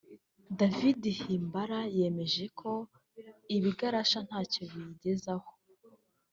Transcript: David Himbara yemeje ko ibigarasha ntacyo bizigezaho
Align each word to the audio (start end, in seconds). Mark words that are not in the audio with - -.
David 0.59 1.01
Himbara 1.19 1.79
yemeje 1.97 2.45
ko 2.59 2.71
ibigarasha 3.57 4.19
ntacyo 4.27 4.61
bizigezaho 4.71 5.49